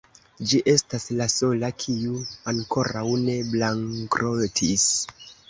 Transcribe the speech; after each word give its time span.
Ĝi 0.51 0.59
estas 0.71 1.03
la 1.19 1.27
sola, 1.33 1.69
kiu 1.83 2.15
ankoraŭ 2.53 3.05
ne 3.27 3.37
bankrotis. 3.53 4.89